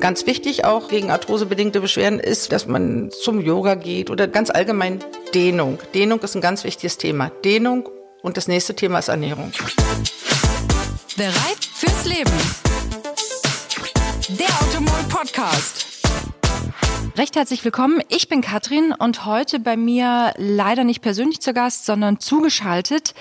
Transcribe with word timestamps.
Ganz 0.00 0.26
wichtig 0.26 0.64
auch 0.64 0.88
gegen 0.88 1.10
arthrosebedingte 1.10 1.80
Beschwerden 1.80 2.20
ist, 2.20 2.52
dass 2.52 2.66
man 2.66 3.10
zum 3.10 3.40
Yoga 3.40 3.74
geht 3.74 4.10
oder 4.10 4.28
ganz 4.28 4.48
allgemein 4.50 5.00
Dehnung. 5.34 5.78
Dehnung 5.92 6.20
ist 6.20 6.36
ein 6.36 6.40
ganz 6.40 6.62
wichtiges 6.62 6.98
Thema. 6.98 7.30
Dehnung 7.44 7.88
und 8.22 8.36
das 8.36 8.46
nächste 8.46 8.74
Thema 8.74 9.00
ist 9.00 9.08
Ernährung. 9.08 9.52
Bereit 11.16 11.64
fürs 11.74 12.04
Leben. 12.04 12.30
Der 14.28 14.48
Automol 14.60 15.02
Podcast. 15.08 15.87
Recht 17.18 17.34
herzlich 17.34 17.64
willkommen. 17.64 18.00
Ich 18.10 18.28
bin 18.28 18.42
Katrin 18.42 18.94
und 18.96 19.26
heute 19.26 19.58
bei 19.58 19.76
mir 19.76 20.32
leider 20.36 20.84
nicht 20.84 21.00
persönlich 21.00 21.40
zu 21.40 21.52
Gast, 21.52 21.84
sondern 21.84 22.20
zugeschaltet 22.20 23.12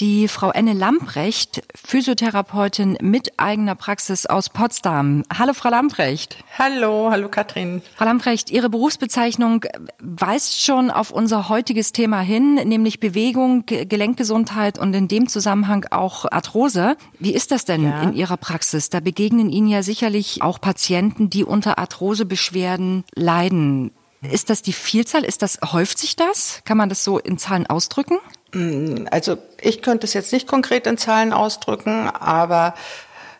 die 0.00 0.26
Frau 0.26 0.50
Enne 0.52 0.72
Lamprecht, 0.72 1.62
Physiotherapeutin 1.74 2.96
mit 3.02 3.38
eigener 3.38 3.74
Praxis 3.74 4.24
aus 4.24 4.48
Potsdam. 4.48 5.24
Hallo, 5.38 5.52
Frau 5.52 5.68
Lamprecht. 5.68 6.38
Hallo, 6.58 7.10
hallo 7.10 7.28
Katrin. 7.28 7.82
Frau 7.94 8.06
Lamprecht, 8.06 8.50
Ihre 8.50 8.70
Berufsbezeichnung 8.70 9.66
weist 9.98 10.64
schon 10.64 10.90
auf 10.90 11.10
unser 11.10 11.50
heutiges 11.50 11.92
Thema 11.92 12.20
hin, 12.20 12.54
nämlich 12.54 13.00
Bewegung, 13.00 13.66
Gelenkgesundheit 13.66 14.78
und 14.78 14.94
in 14.94 15.08
dem 15.08 15.28
Zusammenhang 15.28 15.84
auch 15.90 16.24
Arthrose. 16.32 16.96
Wie 17.18 17.34
ist 17.34 17.50
das 17.50 17.66
denn 17.66 17.84
ja. 17.84 18.00
in 18.00 18.14
Ihrer 18.14 18.38
Praxis? 18.38 18.88
Da 18.88 19.00
begegnen 19.00 19.50
Ihnen 19.50 19.68
ja 19.68 19.82
sicherlich 19.82 20.40
auch 20.40 20.58
Patienten, 20.58 21.28
die 21.28 21.44
unter 21.44 21.78
Arthrosebeschwerden 21.78 23.04
leiden 23.14 23.41
leiden. 23.42 23.92
Ist 24.22 24.50
das 24.50 24.62
die 24.62 24.72
Vielzahl? 24.72 25.24
Ist 25.24 25.42
das, 25.42 25.58
häuft 25.72 25.98
sich 25.98 26.14
das? 26.14 26.62
Kann 26.64 26.76
man 26.76 26.88
das 26.88 27.02
so 27.02 27.18
in 27.18 27.38
Zahlen 27.38 27.66
ausdrücken? 27.66 28.18
Mm, 28.52 29.06
also 29.10 29.36
ich 29.60 29.82
könnte 29.82 30.06
es 30.06 30.14
jetzt 30.14 30.32
nicht 30.32 30.46
konkret 30.46 30.86
in 30.86 30.96
Zahlen 30.96 31.32
ausdrücken, 31.32 32.08
aber 32.08 32.74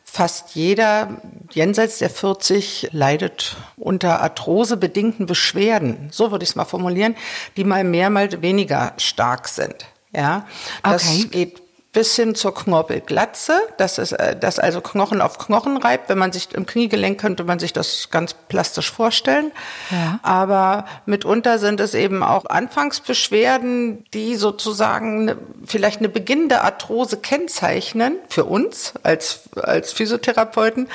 fast 0.04 0.56
jeder 0.56 1.20
jenseits 1.52 1.98
der 1.98 2.10
40 2.10 2.88
leidet 2.92 3.56
unter 3.76 4.20
arthrosebedingten 4.20 5.26
Beschwerden. 5.26 6.08
So 6.10 6.32
würde 6.32 6.42
ich 6.42 6.50
es 6.50 6.56
mal 6.56 6.64
formulieren, 6.64 7.14
die 7.56 7.64
mal 7.64 7.84
mehr, 7.84 8.10
mal 8.10 8.42
weniger 8.42 8.94
stark 8.96 9.48
sind. 9.48 9.86
Ja, 10.14 10.46
das 10.82 11.08
okay. 11.08 11.28
geht 11.28 11.62
bis 11.92 12.16
hin 12.16 12.34
zur 12.34 12.54
Knorpelglatze, 12.54 13.60
das 13.76 13.98
ist, 13.98 14.12
äh, 14.12 14.34
das 14.34 14.58
also 14.58 14.80
Knochen 14.80 15.20
auf 15.20 15.36
Knochen 15.36 15.76
reibt. 15.76 16.08
Wenn 16.08 16.16
man 16.16 16.32
sich 16.32 16.54
im 16.54 16.64
Kniegelenk 16.64 17.20
könnte 17.20 17.44
man 17.44 17.58
sich 17.58 17.74
das 17.74 18.08
ganz 18.10 18.32
plastisch 18.32 18.90
vorstellen. 18.90 19.52
Ja. 19.90 20.18
Aber 20.22 20.86
mitunter 21.04 21.58
sind 21.58 21.80
es 21.80 21.92
eben 21.92 22.22
auch 22.22 22.46
Anfangsbeschwerden, 22.46 24.04
die 24.14 24.36
sozusagen 24.36 25.26
ne, 25.26 25.36
vielleicht 25.66 25.98
eine 25.98 26.08
beginnende 26.08 26.62
Arthrose 26.62 27.18
kennzeichnen 27.18 28.16
für 28.28 28.44
uns 28.44 28.94
als, 29.02 29.50
als 29.60 29.92
Physiotherapeuten, 29.92 30.88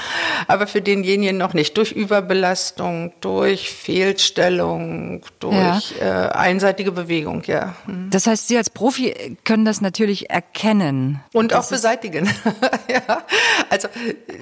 aber 0.48 0.66
für 0.66 0.82
denjenigen 0.82 1.38
noch 1.38 1.54
nicht. 1.54 1.78
Durch 1.78 1.92
Überbelastung, 1.92 3.14
durch 3.22 3.70
Fehlstellung, 3.70 5.22
durch 5.40 5.94
ja. 6.00 6.26
äh, 6.26 6.30
einseitige 6.32 6.92
Bewegung, 6.92 7.44
ja. 7.46 7.76
Hm. 7.86 8.10
Das 8.10 8.26
heißt, 8.26 8.48
Sie 8.48 8.58
als 8.58 8.72
Profi 8.72 9.38
können 9.44 9.64
das 9.64 9.80
natürlich 9.80 10.32
erkennen 10.32 10.87
erkennen. 10.88 11.24
Und 11.34 11.54
auch 11.54 11.68
beseitigen. 11.70 12.26
ja. 12.90 13.24
Also 13.70 13.88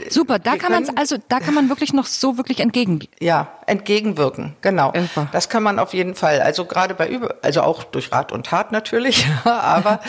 super, 0.09 0.39
da 0.39 0.57
kann 0.57 0.71
man 0.71 0.87
also 0.97 1.17
da 1.27 1.39
kann 1.39 1.53
man 1.53 1.69
wirklich 1.69 1.93
noch 1.93 2.05
so 2.05 2.37
wirklich 2.37 2.59
entgegen. 2.59 2.99
Ja, 3.19 3.47
entgegenwirken, 3.65 4.55
genau. 4.61 4.93
Super. 4.95 5.27
Das 5.31 5.49
kann 5.49 5.63
man 5.63 5.79
auf 5.79 5.93
jeden 5.93 6.15
Fall. 6.15 6.41
Also 6.41 6.65
gerade 6.65 6.93
bei 6.93 7.07
Übung, 7.07 7.29
also 7.41 7.61
auch 7.61 7.83
durch 7.83 8.11
Rat 8.11 8.31
und 8.31 8.45
Tat 8.47 8.71
natürlich, 8.71 9.25
aber 9.43 9.99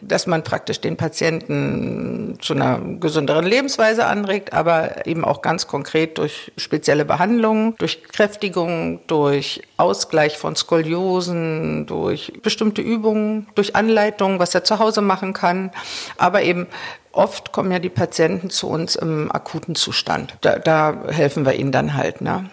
dass 0.00 0.26
man 0.26 0.42
praktisch 0.42 0.80
den 0.80 0.96
Patienten 0.96 2.38
zu 2.40 2.54
einer 2.54 2.80
gesünderen 3.00 3.44
Lebensweise 3.44 4.06
anregt, 4.06 4.52
aber 4.52 5.06
eben 5.06 5.24
auch 5.24 5.42
ganz 5.42 5.66
konkret 5.66 6.18
durch 6.18 6.52
spezielle 6.56 7.04
Behandlungen, 7.04 7.74
durch 7.78 8.02
Kräftigung, 8.04 9.00
durch 9.06 9.62
Ausgleich 9.76 10.38
von 10.38 10.56
Skoliosen, 10.56 11.86
durch 11.86 12.32
bestimmte 12.42 12.80
Übungen, 12.80 13.46
durch 13.54 13.76
Anleitungen, 13.76 14.38
was 14.38 14.54
er 14.54 14.64
zu 14.64 14.78
Hause 14.78 15.02
machen 15.02 15.32
kann, 15.32 15.70
aber 16.16 16.42
eben 16.42 16.66
oft 17.12 17.52
kommen 17.52 17.70
ja 17.70 17.78
die 17.78 17.88
Patienten 17.88 18.50
zu 18.50 18.68
uns 18.68 18.96
im 18.96 19.30
akuten 19.30 19.74
Zustand. 19.74 20.36
Da, 20.40 20.58
da 20.58 21.04
helfen 21.08 21.44
wir 21.46 21.54
ihnen 21.54 21.72
dann 21.72 21.94
halt. 21.94 22.20
Ne? 22.20 22.48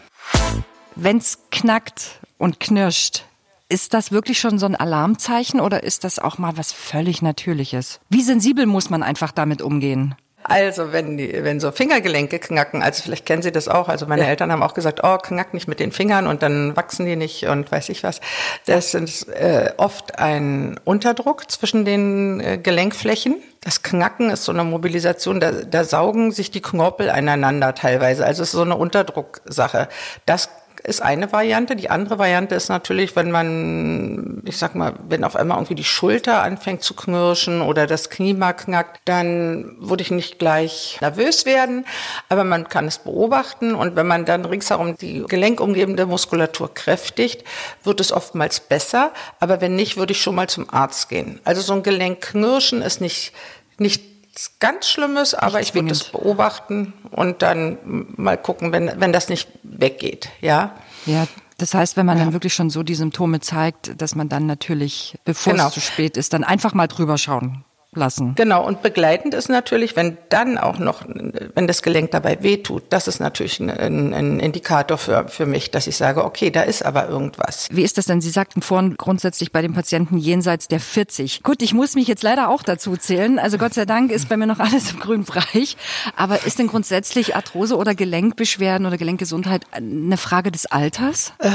Wenn's 0.95 1.39
knackt 1.51 2.19
und 2.37 2.59
knirscht, 2.59 3.23
ist 3.69 3.93
das 3.93 4.11
wirklich 4.11 4.39
schon 4.39 4.59
so 4.59 4.65
ein 4.65 4.75
Alarmzeichen 4.75 5.61
oder 5.61 5.83
ist 5.83 6.03
das 6.03 6.19
auch 6.19 6.37
mal 6.37 6.57
was 6.57 6.73
völlig 6.73 7.21
Natürliches? 7.21 8.01
Wie 8.09 8.21
sensibel 8.21 8.65
muss 8.65 8.89
man 8.89 9.01
einfach 9.01 9.31
damit 9.31 9.61
umgehen? 9.61 10.15
Also 10.43 10.91
wenn 10.91 11.17
die, 11.17 11.31
wenn 11.43 11.59
so 11.59 11.71
Fingergelenke 11.71 12.39
knacken, 12.39 12.81
also 12.81 13.03
vielleicht 13.03 13.25
kennen 13.25 13.41
Sie 13.41 13.51
das 13.51 13.67
auch, 13.67 13.89
also 13.89 14.05
meine 14.07 14.23
ja. 14.23 14.29
Eltern 14.29 14.51
haben 14.51 14.63
auch 14.63 14.73
gesagt, 14.73 15.01
oh, 15.03 15.17
knack 15.17 15.53
nicht 15.53 15.67
mit 15.67 15.79
den 15.79 15.91
Fingern 15.91 16.27
und 16.27 16.41
dann 16.41 16.75
wachsen 16.75 17.05
die 17.05 17.15
nicht 17.15 17.45
und 17.45 17.71
weiß 17.71 17.89
ich 17.89 18.03
was. 18.03 18.21
Das 18.65 18.93
ist 18.93 19.29
äh, 19.29 19.71
oft 19.77 20.19
ein 20.19 20.79
Unterdruck 20.83 21.49
zwischen 21.51 21.85
den 21.85 22.39
äh, 22.39 22.57
Gelenkflächen. 22.57 23.37
Das 23.63 23.83
Knacken 23.83 24.31
ist 24.31 24.45
so 24.45 24.51
eine 24.51 24.63
Mobilisation, 24.63 25.39
da, 25.39 25.51
da 25.51 25.83
saugen 25.83 26.31
sich 26.31 26.49
die 26.49 26.61
Knorpel 26.61 27.11
aneinander 27.11 27.75
teilweise. 27.75 28.25
Also 28.25 28.41
es 28.41 28.49
ist 28.49 28.53
so 28.53 28.63
eine 28.63 28.75
Unterdrucksache. 28.75 29.87
Das 30.25 30.49
ist 30.83 31.01
eine 31.01 31.31
Variante. 31.31 31.75
Die 31.75 31.89
andere 31.89 32.19
Variante 32.19 32.55
ist 32.55 32.69
natürlich, 32.69 33.15
wenn 33.15 33.31
man, 33.31 34.41
ich 34.45 34.57
sag 34.57 34.75
mal, 34.75 34.93
wenn 35.07 35.23
auf 35.23 35.35
einmal 35.35 35.57
irgendwie 35.57 35.75
die 35.75 35.83
Schulter 35.83 36.41
anfängt 36.41 36.83
zu 36.83 36.93
knirschen 36.93 37.61
oder 37.61 37.87
das 37.87 38.09
Knie 38.09 38.33
mal 38.33 38.53
knackt, 38.53 39.01
dann 39.05 39.75
würde 39.79 40.03
ich 40.03 40.11
nicht 40.11 40.39
gleich 40.39 40.97
nervös 41.01 41.45
werden, 41.45 41.85
aber 42.29 42.43
man 42.43 42.67
kann 42.67 42.87
es 42.87 42.99
beobachten 42.99 43.75
und 43.75 43.95
wenn 43.95 44.07
man 44.07 44.25
dann 44.25 44.45
ringsherum 44.45 44.97
die 44.97 45.23
gelenkumgebende 45.27 46.05
Muskulatur 46.05 46.73
kräftigt, 46.73 47.43
wird 47.83 47.99
es 47.99 48.11
oftmals 48.11 48.59
besser, 48.59 49.11
aber 49.39 49.61
wenn 49.61 49.75
nicht, 49.75 49.97
würde 49.97 50.13
ich 50.13 50.21
schon 50.21 50.35
mal 50.35 50.49
zum 50.49 50.69
Arzt 50.69 51.09
gehen. 51.09 51.39
Also 51.43 51.61
so 51.61 51.73
ein 51.73 51.83
Gelenkknirschen 51.83 52.81
ist 52.81 53.01
nicht, 53.01 53.33
nicht 53.77 54.10
ganz 54.59 54.87
Schlimmes, 54.87 55.33
aber 55.33 55.59
nicht 55.59 55.69
ich 55.69 55.75
würde 55.75 55.91
es 55.91 56.05
beobachten 56.05 56.93
und 57.11 57.41
dann 57.41 57.77
mal 58.15 58.37
gucken, 58.37 58.71
wenn, 58.71 58.91
wenn 58.97 59.13
das 59.13 59.29
nicht 59.29 59.49
weggeht, 59.63 60.29
ja. 60.41 60.75
Ja, 61.05 61.27
das 61.57 61.73
heißt, 61.73 61.97
wenn 61.97 62.05
man 62.05 62.17
ja. 62.17 62.25
dann 62.25 62.33
wirklich 62.33 62.53
schon 62.53 62.69
so 62.69 62.83
die 62.83 62.95
Symptome 62.95 63.39
zeigt, 63.39 64.01
dass 64.01 64.15
man 64.15 64.29
dann 64.29 64.45
natürlich, 64.45 65.17
bevor 65.25 65.53
genau. 65.53 65.67
es 65.67 65.73
zu 65.73 65.79
spät 65.79 66.17
ist, 66.17 66.33
dann 66.33 66.43
einfach 66.43 66.73
mal 66.73 66.87
drüber 66.87 67.17
schauen 67.17 67.63
lassen. 67.93 68.35
Genau, 68.35 68.65
und 68.65 68.81
begleitend 68.81 69.33
ist 69.33 69.49
natürlich, 69.49 69.97
wenn 69.97 70.17
dann 70.29 70.57
auch 70.57 70.79
noch, 70.79 71.03
wenn 71.07 71.67
das 71.67 71.81
Gelenk 71.81 72.11
dabei 72.11 72.41
wehtut, 72.41 72.83
das 72.89 73.09
ist 73.09 73.19
natürlich 73.19 73.59
ein, 73.59 73.69
ein, 73.69 74.39
Indikator 74.39 74.97
für, 74.97 75.27
für 75.27 75.45
mich, 75.45 75.71
dass 75.71 75.87
ich 75.87 75.97
sage, 75.97 76.23
okay, 76.23 76.51
da 76.51 76.61
ist 76.61 76.85
aber 76.85 77.09
irgendwas. 77.09 77.67
Wie 77.69 77.83
ist 77.83 77.97
das 77.97 78.05
denn? 78.05 78.21
Sie 78.21 78.29
sagten 78.29 78.61
vorhin 78.61 78.95
grundsätzlich 78.95 79.51
bei 79.51 79.61
den 79.61 79.73
Patienten 79.73 80.17
jenseits 80.17 80.69
der 80.69 80.79
40. 80.79 81.43
Gut, 81.43 81.61
ich 81.61 81.73
muss 81.73 81.95
mich 81.95 82.07
jetzt 82.07 82.23
leider 82.23 82.49
auch 82.49 82.63
dazu 82.63 82.95
zählen. 82.95 83.39
Also 83.39 83.57
Gott 83.57 83.73
sei 83.73 83.83
Dank 83.85 84.11
ist 84.11 84.29
bei 84.29 84.37
mir 84.37 84.47
noch 84.47 84.59
alles 84.61 84.91
im 84.91 84.99
grünen 84.99 85.25
Bereich. 85.25 85.75
Aber 86.15 86.45
ist 86.45 86.59
denn 86.59 86.67
grundsätzlich 86.67 87.35
Arthrose 87.35 87.75
oder 87.75 87.93
Gelenkbeschwerden 87.93 88.87
oder 88.87 88.97
Gelenkgesundheit 88.97 89.63
eine 89.71 90.15
Frage 90.15 90.51
des 90.51 90.65
Alters? 90.65 91.33
Äh, 91.39 91.49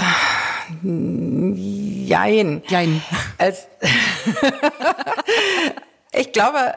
jein. 0.85 2.63
Jein. 2.69 3.03
Als 3.39 3.69
Ich 6.19 6.33
glaube, 6.33 6.75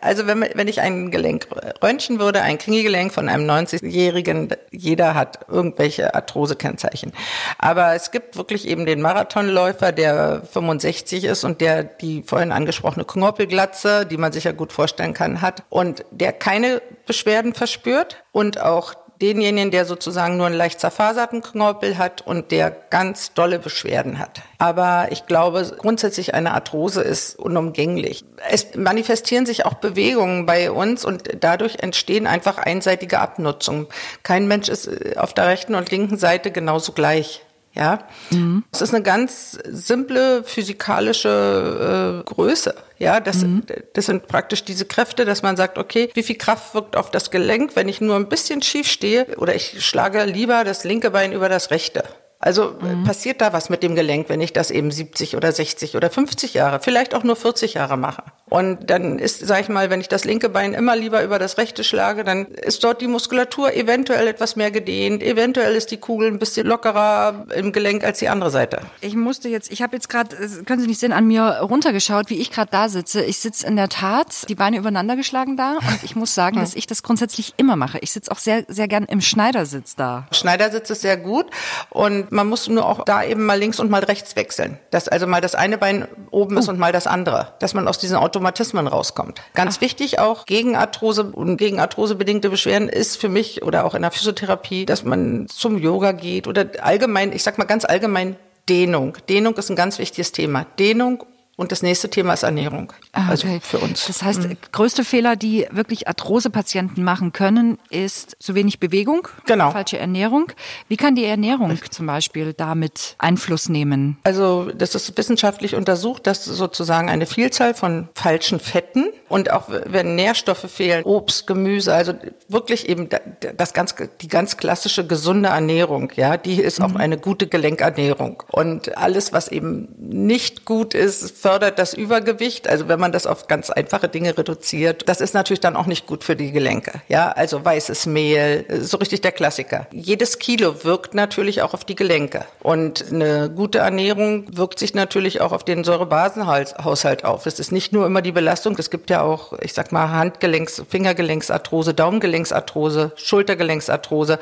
also 0.00 0.26
wenn, 0.26 0.40
wenn 0.54 0.66
ich 0.66 0.80
ein 0.80 1.10
Gelenk 1.10 1.48
röntgen 1.82 2.18
würde, 2.18 2.40
ein 2.40 2.56
Kniegelenk 2.56 3.12
von 3.12 3.28
einem 3.28 3.48
90-Jährigen, 3.48 4.54
jeder 4.70 5.14
hat 5.14 5.40
irgendwelche 5.48 6.14
Arthrose-Kennzeichen. 6.14 7.12
Aber 7.58 7.94
es 7.94 8.10
gibt 8.10 8.38
wirklich 8.38 8.66
eben 8.66 8.86
den 8.86 9.02
Marathonläufer, 9.02 9.92
der 9.92 10.42
65 10.50 11.24
ist 11.24 11.44
und 11.44 11.60
der 11.60 11.84
die 11.84 12.22
vorhin 12.22 12.52
angesprochene 12.52 13.04
Knorpelglatze, 13.04 14.06
die 14.06 14.16
man 14.16 14.32
sich 14.32 14.44
ja 14.44 14.52
gut 14.52 14.72
vorstellen 14.72 15.12
kann, 15.12 15.42
hat 15.42 15.62
und 15.68 16.06
der 16.10 16.32
keine 16.32 16.80
Beschwerden 17.06 17.52
verspürt 17.52 18.24
und 18.32 18.62
auch 18.62 18.94
denjenigen, 19.20 19.70
der 19.70 19.84
sozusagen 19.84 20.36
nur 20.36 20.46
einen 20.46 20.56
leicht 20.56 20.80
zerfaserten 20.80 21.42
Knorpel 21.42 21.98
hat 21.98 22.26
und 22.26 22.50
der 22.50 22.70
ganz 22.70 23.34
dolle 23.34 23.58
Beschwerden 23.58 24.18
hat. 24.18 24.42
Aber 24.58 25.08
ich 25.10 25.26
glaube, 25.26 25.70
grundsätzlich 25.78 26.34
eine 26.34 26.52
Arthrose 26.52 27.02
ist 27.02 27.38
unumgänglich. 27.38 28.24
Es 28.48 28.74
manifestieren 28.74 29.46
sich 29.46 29.66
auch 29.66 29.74
Bewegungen 29.74 30.46
bei 30.46 30.70
uns 30.70 31.04
und 31.04 31.24
dadurch 31.40 31.80
entstehen 31.80 32.26
einfach 32.26 32.58
einseitige 32.58 33.18
Abnutzungen. 33.20 33.86
Kein 34.22 34.48
Mensch 34.48 34.68
ist 34.68 34.86
äh, 34.86 35.16
auf 35.16 35.34
der 35.34 35.46
rechten 35.46 35.74
und 35.74 35.90
linken 35.90 36.16
Seite 36.16 36.50
genauso 36.50 36.92
gleich. 36.92 37.42
Ja, 37.72 38.00
mhm. 38.30 38.64
es 38.72 38.80
ist 38.80 38.92
eine 38.92 39.04
ganz 39.04 39.52
simple 39.64 40.42
physikalische 40.42 42.24
äh, 42.26 42.28
Größe. 42.28 42.74
Ja, 43.00 43.18
das, 43.18 43.44
mhm. 43.44 43.62
das 43.94 44.06
sind 44.06 44.28
praktisch 44.28 44.62
diese 44.62 44.84
Kräfte, 44.84 45.24
dass 45.24 45.42
man 45.42 45.56
sagt, 45.56 45.78
okay, 45.78 46.10
wie 46.12 46.22
viel 46.22 46.36
Kraft 46.36 46.74
wirkt 46.74 46.96
auf 46.96 47.10
das 47.10 47.30
Gelenk, 47.30 47.74
wenn 47.74 47.88
ich 47.88 48.02
nur 48.02 48.14
ein 48.14 48.28
bisschen 48.28 48.60
schief 48.60 48.86
stehe 48.86 49.26
oder 49.38 49.54
ich 49.54 49.84
schlage 49.84 50.22
lieber 50.24 50.64
das 50.64 50.84
linke 50.84 51.10
Bein 51.10 51.32
über 51.32 51.48
das 51.48 51.70
rechte. 51.70 52.04
Also 52.42 52.74
mhm. 52.80 53.04
passiert 53.04 53.42
da 53.42 53.52
was 53.52 53.68
mit 53.68 53.82
dem 53.82 53.94
Gelenk, 53.94 54.30
wenn 54.30 54.40
ich 54.40 54.54
das 54.54 54.70
eben 54.70 54.90
70 54.90 55.36
oder 55.36 55.52
60 55.52 55.94
oder 55.94 56.08
50 56.08 56.54
Jahre, 56.54 56.80
vielleicht 56.80 57.14
auch 57.14 57.22
nur 57.22 57.36
40 57.36 57.74
Jahre 57.74 57.98
mache. 57.98 58.22
Und 58.48 58.88
dann 58.90 59.18
ist, 59.18 59.46
sag 59.46 59.60
ich 59.60 59.68
mal, 59.68 59.90
wenn 59.90 60.00
ich 60.00 60.08
das 60.08 60.24
linke 60.24 60.48
Bein 60.48 60.72
immer 60.72 60.96
lieber 60.96 61.22
über 61.22 61.38
das 61.38 61.58
rechte 61.58 61.84
schlage, 61.84 62.24
dann 62.24 62.46
ist 62.46 62.82
dort 62.82 63.02
die 63.02 63.08
Muskulatur 63.08 63.74
eventuell 63.74 64.26
etwas 64.26 64.56
mehr 64.56 64.70
gedehnt, 64.70 65.22
eventuell 65.22 65.76
ist 65.76 65.90
die 65.90 65.98
Kugel 65.98 66.28
ein 66.28 66.38
bisschen 66.38 66.66
lockerer 66.66 67.46
im 67.54 67.72
Gelenk 67.72 68.04
als 68.04 68.20
die 68.20 68.28
andere 68.28 68.50
Seite. 68.50 68.80
Ich 69.02 69.14
musste 69.14 69.50
jetzt, 69.50 69.70
ich 69.70 69.82
habe 69.82 69.94
jetzt 69.94 70.08
gerade, 70.08 70.34
können 70.64 70.80
Sie 70.80 70.88
nicht 70.88 70.98
sehen, 70.98 71.12
an 71.12 71.26
mir 71.26 71.60
runtergeschaut, 71.60 72.30
wie 72.30 72.40
ich 72.40 72.50
gerade 72.50 72.70
da 72.72 72.88
sitze. 72.88 73.22
Ich 73.22 73.38
sitze 73.38 73.66
in 73.66 73.76
der 73.76 73.90
Tat 73.90 74.48
die 74.48 74.54
Beine 74.54 74.78
übereinander 74.78 75.14
geschlagen 75.14 75.58
da 75.58 75.74
und 75.74 76.02
ich 76.02 76.16
muss 76.16 76.34
sagen, 76.34 76.56
dass 76.56 76.74
ich 76.74 76.86
das 76.86 77.02
grundsätzlich 77.02 77.52
immer 77.58 77.76
mache. 77.76 77.98
Ich 78.00 78.12
sitze 78.12 78.32
auch 78.32 78.38
sehr, 78.38 78.64
sehr 78.66 78.88
gern 78.88 79.04
im 79.04 79.20
Schneidersitz 79.20 79.94
da. 79.94 80.26
Schneidersitz 80.32 80.88
ist 80.88 81.02
sehr 81.02 81.18
gut 81.18 81.46
und 81.90 82.29
man 82.30 82.48
muss 82.48 82.68
nur 82.68 82.86
auch 82.86 83.04
da 83.04 83.22
eben 83.22 83.44
mal 83.44 83.58
links 83.58 83.80
und 83.80 83.90
mal 83.90 84.02
rechts 84.02 84.36
wechseln. 84.36 84.78
Dass 84.90 85.08
also 85.08 85.26
mal 85.26 85.40
das 85.40 85.54
eine 85.54 85.78
Bein 85.78 86.08
oben 86.30 86.56
ist 86.56 86.68
oh. 86.68 86.72
und 86.72 86.78
mal 86.78 86.92
das 86.92 87.06
andere. 87.06 87.54
Dass 87.58 87.74
man 87.74 87.86
aus 87.88 87.98
diesen 87.98 88.16
Automatismen 88.16 88.86
rauskommt. 88.86 89.42
Ganz 89.54 89.76
Ach. 89.76 89.80
wichtig 89.82 90.18
auch 90.18 90.46
gegen 90.46 90.76
Arthrose 90.76 91.24
und 91.24 91.56
gegen 91.56 91.80
Arthrose 91.80 92.14
bedingte 92.14 92.50
Beschwerden 92.50 92.88
ist 92.88 93.16
für 93.16 93.28
mich 93.28 93.62
oder 93.62 93.84
auch 93.84 93.94
in 93.94 94.02
der 94.02 94.10
Physiotherapie, 94.10 94.86
dass 94.86 95.04
man 95.04 95.46
zum 95.48 95.76
Yoga 95.78 96.12
geht 96.12 96.46
oder 96.46 96.66
allgemein, 96.80 97.32
ich 97.32 97.42
sag 97.42 97.58
mal 97.58 97.64
ganz 97.64 97.84
allgemein 97.84 98.36
Dehnung. 98.68 99.16
Dehnung 99.28 99.54
ist 99.56 99.70
ein 99.70 99.76
ganz 99.76 99.98
wichtiges 99.98 100.32
Thema. 100.32 100.64
Dehnung 100.78 101.24
und 101.60 101.72
das 101.72 101.82
nächste 101.82 102.08
Thema 102.08 102.32
ist 102.32 102.42
Ernährung. 102.42 102.90
Ah, 103.12 103.28
also 103.28 103.46
okay. 103.46 103.56
Also 103.62 103.66
für 103.66 103.84
uns. 103.84 104.06
Das 104.06 104.22
heißt, 104.22 104.48
mhm. 104.48 104.56
größte 104.72 105.04
Fehler, 105.04 105.36
die 105.36 105.66
wirklich 105.70 106.08
Arthrose-Patienten 106.08 107.04
machen 107.04 107.34
können, 107.34 107.76
ist 107.90 108.34
zu 108.40 108.54
wenig 108.54 108.80
Bewegung, 108.80 109.28
genau. 109.44 109.70
falsche 109.70 109.98
Ernährung. 109.98 110.52
Wie 110.88 110.96
kann 110.96 111.16
die 111.16 111.26
Ernährung 111.26 111.78
zum 111.90 112.06
Beispiel 112.06 112.54
damit 112.54 113.14
Einfluss 113.18 113.68
nehmen? 113.68 114.16
Also 114.24 114.70
das 114.74 114.94
ist 114.94 115.18
wissenschaftlich 115.18 115.74
untersucht, 115.74 116.26
dass 116.26 116.46
sozusagen 116.46 117.10
eine 117.10 117.26
Vielzahl 117.26 117.74
von 117.74 118.08
falschen 118.14 118.58
Fetten 118.58 119.10
und 119.28 119.50
auch 119.52 119.68
wenn 119.68 120.14
Nährstoffe 120.14 120.64
fehlen, 120.70 121.04
Obst, 121.04 121.46
Gemüse, 121.46 121.92
also 121.92 122.14
wirklich 122.48 122.88
eben 122.88 123.10
das 123.56 123.74
ganz, 123.74 123.94
die 124.22 124.28
ganz 124.28 124.56
klassische 124.56 125.06
gesunde 125.06 125.50
Ernährung, 125.50 126.10
ja, 126.16 126.38
die 126.38 126.54
ist 126.54 126.78
mhm. 126.78 126.86
auch 126.86 126.94
eine 126.94 127.18
gute 127.18 127.48
Gelenkernährung. 127.48 128.42
Und 128.50 128.96
alles, 128.96 129.34
was 129.34 129.48
eben 129.48 129.94
nicht 129.98 130.64
gut 130.64 130.94
ist, 130.94 131.42
fördert 131.50 131.80
das 131.80 131.94
Übergewicht. 131.94 132.68
Also 132.68 132.86
wenn 132.86 133.00
man 133.00 133.10
das 133.10 133.26
auf 133.26 133.48
ganz 133.48 133.70
einfache 133.70 134.08
Dinge 134.08 134.38
reduziert, 134.38 135.08
das 135.08 135.20
ist 135.20 135.34
natürlich 135.34 135.58
dann 135.58 135.74
auch 135.74 135.86
nicht 135.86 136.06
gut 136.06 136.22
für 136.22 136.36
die 136.36 136.52
Gelenke. 136.52 137.02
Ja, 137.08 137.32
also 137.32 137.64
weißes 137.64 138.06
Mehl, 138.06 138.66
so 138.80 138.98
richtig 138.98 139.22
der 139.22 139.32
Klassiker. 139.32 139.88
Jedes 139.90 140.38
Kilo 140.38 140.84
wirkt 140.84 141.14
natürlich 141.14 141.62
auch 141.62 141.74
auf 141.74 141.84
die 141.84 141.96
Gelenke. 141.96 142.44
Und 142.60 143.06
eine 143.10 143.50
gute 143.50 143.78
Ernährung 143.78 144.44
wirkt 144.56 144.78
sich 144.78 144.94
natürlich 144.94 145.40
auch 145.40 145.50
auf 145.50 145.64
den 145.64 145.82
Säurebasenhaushalt 145.82 147.24
auf. 147.24 147.46
Es 147.46 147.58
ist 147.58 147.72
nicht 147.72 147.92
nur 147.92 148.06
immer 148.06 148.22
die 148.22 148.30
Belastung, 148.30 148.76
es 148.78 148.88
gibt 148.88 149.10
ja 149.10 149.22
auch, 149.22 149.52
ich 149.60 149.72
sag 149.74 149.90
mal, 149.90 150.06
Handgelenks-, 150.06 150.84
Fingergelenksarthrose, 150.88 151.94
Daumengelenksarthrose, 151.94 153.10
Schultergelenksarthrose. 153.16 154.38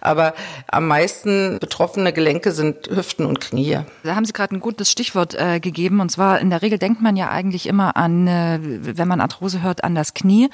Aber 0.00 0.34
am 0.70 0.86
meisten 0.86 1.58
betroffene 1.58 2.12
Gelenke 2.12 2.52
sind 2.52 2.88
Hüften 2.88 3.26
und 3.26 3.40
Knie. 3.40 3.80
Da 4.04 4.14
haben 4.14 4.24
Sie 4.24 4.32
gerade 4.32 4.54
ein 4.54 4.60
gutes 4.60 4.92
Stichwort 4.92 5.34
äh, 5.34 5.58
gegeben, 5.58 5.98
und 5.98 6.10
zwar 6.10 6.41
in 6.42 6.50
der 6.50 6.60
Regel 6.60 6.78
denkt 6.78 7.00
man 7.00 7.16
ja 7.16 7.30
eigentlich 7.30 7.66
immer 7.66 7.96
an, 7.96 8.26
äh, 8.26 8.58
wenn 8.60 9.08
man 9.08 9.20
Arthrose 9.20 9.62
hört, 9.62 9.84
an 9.84 9.94
das 9.94 10.12
Knie, 10.12 10.50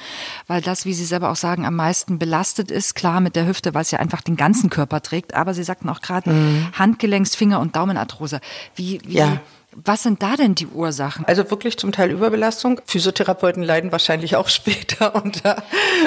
weil 0.47 0.61
das, 0.61 0.85
wie 0.85 0.95
Sie 0.95 1.05
selber 1.05 1.31
auch 1.31 1.37
sagen, 1.37 1.67
am 1.67 1.75
meisten 1.75 2.19
belastet 2.19 2.71
ist. 2.71 2.95
Klar 2.95 3.21
mit 3.21 3.35
der 3.35 3.47
Hüfte, 3.47 3.75
weil 3.75 3.83
es 3.83 3.91
ja 3.91 3.99
einfach 3.99 4.21
den 4.21 4.37
ganzen 4.37 4.71
Körper 4.71 5.03
trägt. 5.03 5.35
Aber 5.35 5.55
Sie 5.55 5.65
sagten 5.65 5.89
auch 5.89 6.01
gerade 6.01 6.31
mhm. 6.31 6.69
Handgelenks-, 6.79 7.35
Finger- 7.35 7.61
und 7.61 7.75
Daumenarthrose. 7.75 8.41
Wie, 8.77 9.01
wie 9.05 9.15
ja. 9.15 9.41
Was 9.85 10.03
sind 10.03 10.23
da 10.23 10.35
denn 10.35 10.55
die 10.55 10.67
Ursachen? 10.67 11.25
Also 11.27 11.49
wirklich 11.51 11.79
zum 11.79 11.93
Teil 11.93 12.11
Überbelastung. 12.11 12.81
Physiotherapeuten 12.87 13.63
leiden 13.63 13.93
wahrscheinlich 13.93 14.35
auch 14.37 14.49
später 14.49 15.15
unter 15.15 15.63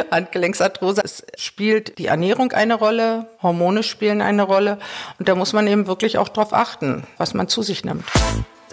Handgelenksarthrose. 0.10 1.02
Es 1.04 1.26
spielt 1.38 1.98
die 1.98 2.08
Ernährung 2.08 2.52
eine 2.52 2.76
Rolle, 2.76 3.28
Hormone 3.42 3.84
spielen 3.84 4.22
eine 4.22 4.44
Rolle 4.44 4.78
und 5.20 5.30
da 5.30 5.36
muss 5.36 5.54
man 5.54 5.68
eben 5.68 5.88
wirklich 5.88 6.18
auch 6.18 6.30
darauf 6.30 6.54
achten, 6.54 7.04
was 7.18 7.34
man 7.34 7.48
zu 7.48 7.62
sich 7.62 7.86
nimmt 7.86 8.06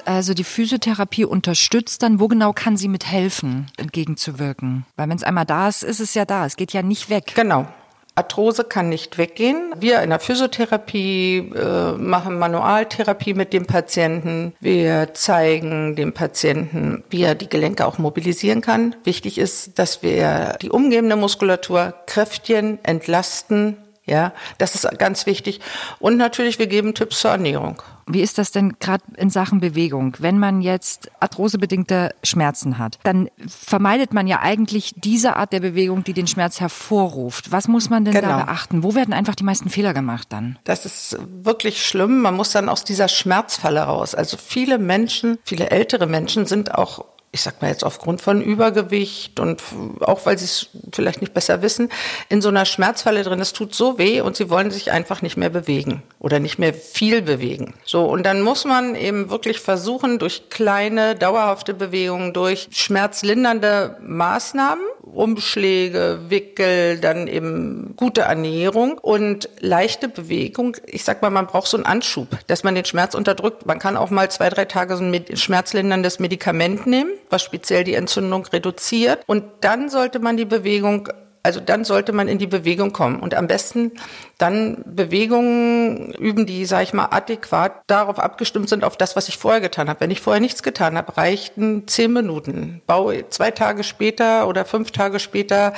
also 0.09 0.35
die 0.35 0.45
Physiotherapie 0.45 1.25
unterstützt, 1.25 2.03
dann 2.03 2.19
wo 2.19 2.29
genau 2.29 2.53
kann 2.53 2.77
sie 2.77 2.89
mithelfen, 2.89 3.67
entgegenzuwirken? 3.77 4.87
Weil 4.97 5.09
wenn 5.09 5.17
es 5.17 5.23
einmal 5.23 5.45
da 5.45 5.69
ist, 5.69 5.83
ist 5.83 6.01
es 6.01 6.15
ja 6.15 6.25
da. 6.25 6.47
Es 6.47 6.57
geht 6.57 6.73
ja 6.73 6.83
nicht 6.83 7.11
weg. 7.11 7.33
Genau. 7.35 7.67
Arthrose 8.15 8.65
kann 8.65 8.89
nicht 8.89 9.17
weggehen. 9.17 9.73
Wir 9.79 10.03
in 10.03 10.11
der 10.11 10.19
Physiotherapie 10.19 11.53
äh, 11.55 11.93
machen 11.93 12.39
Manualtherapie 12.39 13.35
mit 13.35 13.53
dem 13.53 13.67
Patienten. 13.67 14.55
Wir 14.59 15.15
zeigen 15.15 15.95
dem 15.95 16.13
Patienten, 16.13 17.05
wie 17.11 17.23
er 17.23 17.37
die 17.37 17.49
Gelenke 17.49 17.87
auch 17.87 17.99
mobilisieren 17.99 18.61
kann. 18.61 18.97
Wichtig 19.05 19.39
ist, 19.39 19.79
dass 19.79 20.03
wir 20.03 20.57
die 20.61 20.71
umgebende 20.71 21.15
Muskulatur 21.15 21.95
kräftigen, 22.07 22.79
entlasten. 22.83 23.77
Ja, 24.05 24.33
das 24.57 24.75
ist 24.75 24.99
ganz 24.99 25.27
wichtig. 25.27 25.61
Und 26.01 26.17
natürlich, 26.17 26.59
wir 26.59 26.67
geben 26.67 26.95
Tipps 26.95 27.21
zur 27.21 27.31
Ernährung. 27.31 27.83
Wie 28.09 28.23
ist 28.23 28.39
das 28.39 28.51
denn 28.53 28.79
gerade 28.79 29.05
in 29.17 29.31
Sachen 29.31 29.61
Bewegung? 29.61 30.17
Wenn 30.19 30.39
man 30.39 30.61
jetzt 30.63 31.11
arthrosebedingte 31.21 32.15
Schmerzen 32.23 32.79
hat, 32.79 32.99
dann 33.03 33.29
vermeidet 33.47 34.13
man 34.15 34.27
ja 34.27 34.41
eigentlich 34.41 34.95
diese 34.97 35.37
Art 35.37 35.53
der 35.53 35.61
Bewegung, 35.61 36.05
die 36.05 36.15
den 36.15 36.27
Schmerz 36.27 36.61
hervorruft. 36.61 37.53
Was 37.53 37.69
muss 37.69 37.91
man 37.91 38.05
denn 38.05 38.15
genau. 38.15 38.29
da 38.29 38.45
beachten? 38.45 38.83
Wo 38.83 38.95
werden 38.95 39.13
einfach 39.13 39.35
die 39.35 39.45
meisten 39.45 39.69
Fehler 39.69 39.95
gemacht 39.95 40.29
dann? 40.31 40.59
Das 40.65 40.87
ist 40.87 41.19
wirklich 41.43 41.85
schlimm. 41.85 42.23
Man 42.23 42.35
muss 42.35 42.51
dann 42.53 42.69
aus 42.69 42.85
dieser 42.85 43.09
Schmerzfalle 43.09 43.83
raus. 43.83 44.15
Also 44.15 44.37
viele 44.37 44.79
Menschen, 44.79 45.39
viele 45.45 45.71
ältere 45.71 46.07
Menschen 46.07 46.47
sind 46.47 46.75
auch 46.75 47.05
ich 47.31 47.43
sag 47.43 47.61
mal 47.61 47.69
jetzt 47.69 47.85
aufgrund 47.85 48.23
von 48.23 48.41
Übergewicht 48.41 49.39
und 49.39 49.63
auch 50.01 50.25
weil 50.25 50.39
sie 50.39 50.47
es 50.47 50.69
vielleicht 50.93 51.21
nicht 51.21 51.35
besser 51.35 51.61
wissen, 51.61 51.91
in 52.31 52.41
so 52.41 52.49
einer 52.49 52.65
Schmerzfalle 52.65 53.23
drin. 53.23 53.41
Es 53.41 53.53
tut 53.53 53.75
so 53.75 53.99
weh 53.99 54.23
und 54.23 54.35
sie 54.35 54.49
wollen 54.49 54.71
sich 54.71 54.93
einfach 54.93 55.21
nicht 55.21 55.37
mehr 55.37 55.51
bewegen 55.51 56.03
oder 56.19 56.41
nicht 56.41 56.59
mehr 56.59 56.73
viel 56.73 57.21
bewegen. 57.21 57.75
So, 57.85 58.07
und 58.07 58.25
dann 58.25 58.41
muss 58.41 58.65
man 58.65 58.95
eben 58.95 59.29
wirklich 59.29 59.61
versuchen, 59.61 60.19
durch 60.19 60.49
kleine, 60.49 61.15
dauerhafte 61.15 61.75
Bewegungen, 61.75 62.33
durch 62.33 62.69
schmerzlindernde 62.71 63.99
Maßnahmen, 64.01 64.85
Umschläge, 65.03 66.21
Wickel, 66.29 66.99
dann 66.99 67.29
eben 67.29 67.95
gute 67.97 68.23
Ernährung 68.23 68.99
und 68.99 69.49
leichte 69.61 70.09
Bewegung. 70.09 70.77
Ich 70.87 71.05
sag 71.05 71.23
mal, 71.23 71.31
man 71.31 71.47
braucht 71.47 71.69
so 71.69 71.77
einen 71.77 71.87
Anschub, 71.87 72.29
dass 72.47 72.65
man 72.65 72.75
den 72.75 72.85
Schmerz 72.85 73.15
unterdrückt. 73.15 73.67
Man 73.67 73.79
kann 73.79 73.97
auch 73.97 74.11
mal 74.11 74.31
zwei, 74.31 74.49
drei 74.49 74.65
Tage 74.65 74.97
so 74.97 75.05
ein 75.05 75.25
schmerzlinderndes 75.35 76.19
Medikament 76.19 76.87
nehmen 76.87 77.18
was 77.31 77.43
speziell 77.43 77.85
die 77.85 77.95
Entzündung 77.95 78.47
reduziert. 78.47 79.21
Und 79.27 79.45
dann 79.61 79.89
sollte 79.89 80.19
man 80.19 80.37
die 80.37 80.45
Bewegung 80.45 81.09
also 81.49 81.61
dann 81.61 81.85
sollte 81.85 82.13
man 82.13 82.29
in 82.29 82.37
die 82.37 82.47
Bewegung 82.47 82.93
kommen 82.93 83.21
und 83.21 83.35
am 83.35 83.47
besten 83.47 83.93
dann 84.37 84.83
Bewegungen 84.85 86.13
üben, 86.13 86.45
die, 86.45 86.67
sage 86.67 86.83
ich 86.83 86.93
mal, 86.93 87.07
adäquat 87.07 87.73
darauf 87.87 88.19
abgestimmt 88.19 88.69
sind, 88.69 88.85
auf 88.85 88.99
das, 88.99 89.17
was 89.17 89.29
ich 89.29 89.39
vorher 89.39 89.63
getan 89.63 89.89
habe. 89.89 90.01
Wenn 90.01 90.11
ich 90.11 90.21
vorher 90.21 90.41
nichts 90.41 90.63
getan 90.63 90.99
habe, 90.99 91.17
reichten 91.17 91.89
zehn 91.89 92.13
Minuten. 92.13 92.83
Baue 92.87 93.31
zwei 93.31 93.51
Tage 93.51 93.83
später 93.83 94.47
oder 94.47 94.67
fünf 94.67 94.91
Tage 94.91 95.21
später 95.21 95.73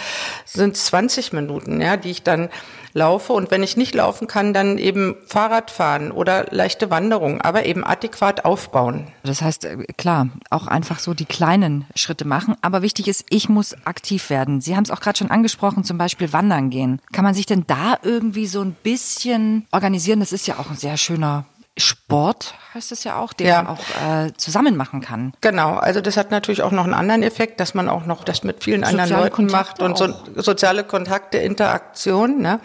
sind 0.45 0.77
20 0.77 1.33
Minuten, 1.33 1.81
ja, 1.81 1.97
die 1.97 2.11
ich 2.11 2.23
dann 2.25 2.49
laufe 2.93 3.33
und 3.33 3.51
wenn 3.51 3.63
ich 3.63 3.77
nicht 3.77 3.95
laufen 3.95 4.27
kann, 4.27 4.53
dann 4.53 4.79
eben 4.79 5.17
Fahrrad 5.27 5.71
fahren 5.71 6.13
oder 6.13 6.47
leichte 6.51 6.91
Wanderung, 6.91 7.41
aber 7.41 7.67
eben 7.67 7.85
adäquat 7.85 8.45
aufbauen. 8.45 9.07
Das 9.23 9.43
heißt, 9.43 9.65
äh, 9.65 9.77
klar, 9.97 10.29
auch 10.51 10.67
einfach 10.67 10.99
so 10.99 11.15
die 11.15 11.25
kleinen 11.25 11.87
Schritte 11.95 12.25
machen, 12.25 12.57
aber 12.63 12.83
wichtig 12.83 13.09
ist, 13.09 13.27
ich 13.31 13.49
muss 13.49 13.75
aktiv 13.85 14.31
werden. 14.31 14.61
Sie 14.61 14.77
haben 14.77 14.85
es 14.85 14.91
auch 14.91 15.01
gerade 15.01 15.19
schon 15.19 15.31
angesprochen, 15.31 15.85
zum 15.85 15.99
Beispiel 15.99 16.33
wandern 16.33 16.71
gehen. 16.71 17.01
Kann 17.13 17.25
man 17.25 17.35
sich 17.35 17.47
denn 17.47 17.65
da 17.67 17.99
irgendwie 18.03 18.47
so 18.47 18.61
ein 18.61 18.73
bisschen 18.73 19.67
organisieren? 19.73 20.21
Das 20.21 20.33
ist 20.33 20.47
ja 20.47 20.59
auch 20.59 20.71
ein 20.71 20.77
sehr 20.77 20.97
schöner 20.97 21.45
Sport 21.81 22.55
heißt 22.75 22.93
es 22.93 23.05
ja 23.05 23.19
auch, 23.19 23.33
den 23.33 23.49
ja. 23.49 23.63
man 23.63 23.77
auch 23.77 24.27
äh, 24.27 24.33
zusammen 24.37 24.77
machen 24.77 25.01
kann. 25.01 25.33
Genau, 25.41 25.75
also 25.75 26.01
das 26.01 26.17
hat 26.17 26.31
natürlich 26.31 26.63
auch 26.63 26.71
noch 26.71 26.85
einen 26.85 26.95
anderen 26.95 27.23
Effekt, 27.23 27.61
dass 27.61 27.75
man 27.75 27.89
auch 27.89 28.07
noch 28.07 28.25
das 28.25 28.45
mit 28.45 28.63
vielen 28.63 28.85
soziale 28.85 29.03
anderen 29.03 29.23
Leuten 29.23 29.35
Kontakte 29.35 29.83
macht 29.83 29.83
und 29.83 29.99
so 29.99 30.41
soziale 30.41 30.85
Kontakte, 30.85 31.39
Interaktion. 31.39 32.41
Ne? 32.41 32.61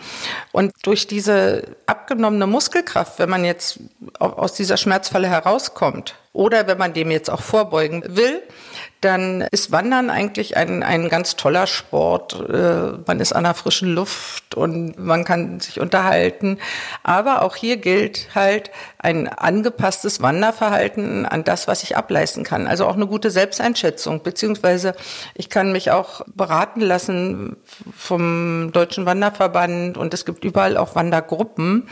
Und 0.51 0.73
durch 0.83 1.07
diese 1.07 1.63
abgenommene 1.85 2.47
Muskelkraft, 2.47 3.19
wenn 3.19 3.29
man 3.29 3.45
jetzt 3.45 3.79
aus 4.19 4.53
dieser 4.53 4.77
Schmerzfalle 4.77 5.27
herauskommt 5.27 6.15
oder 6.35 6.67
wenn 6.67 6.77
man 6.77 6.93
dem 6.93 7.11
jetzt 7.11 7.29
auch 7.29 7.41
vorbeugen 7.41 8.03
will, 8.07 8.43
dann 9.05 9.41
ist 9.51 9.71
Wandern 9.71 10.09
eigentlich 10.09 10.57
ein, 10.57 10.81
ein 10.81 11.09
ganz 11.09 11.35
toller 11.35 11.67
Sport. 11.67 12.43
Äh, 12.49 12.97
man 13.05 13.19
ist 13.19 13.33
an 13.33 13.43
der 13.43 13.53
frischen 13.53 13.93
Luft 13.93 14.55
und 14.55 14.97
man 14.97 15.23
kann 15.23 15.59
sich 15.59 15.79
unterhalten. 15.79 16.57
Aber 17.03 17.43
auch 17.43 17.55
hier 17.55 17.77
gilt 17.77 18.29
halt 18.33 18.71
ein 18.97 19.27
angepasstes 19.27 20.23
Wanderverhalten 20.23 21.27
an 21.27 21.43
das, 21.43 21.67
was 21.67 21.83
ich 21.83 21.95
ableisten 21.95 22.43
kann. 22.43 22.65
Also 22.65 22.87
auch 22.87 22.95
eine 22.95 23.05
gute 23.05 23.29
Selbsteinschätzung, 23.29 24.23
beziehungsweise 24.23 24.95
ich 25.35 25.51
kann 25.51 25.71
mich 25.71 25.91
auch 25.91 26.21
beraten 26.33 26.81
lassen 26.81 27.57
vom 27.95 28.71
Deutschen 28.71 29.05
Wanderverband 29.05 29.97
und 29.97 30.15
es 30.15 30.25
gibt 30.25 30.43
überall 30.43 30.77
auch 30.77 30.95
Wandergruppen. 30.95 31.87